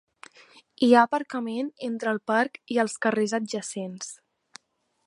Hi 0.87 0.87
ha 0.99 1.03
aparcament 1.09 1.69
entre 1.89 2.15
el 2.15 2.21
parc 2.33 2.59
i 2.77 2.81
els 2.87 2.97
carrers 3.07 3.37
adjacents. 3.41 4.11